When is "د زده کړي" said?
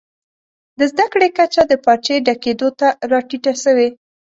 0.77-1.29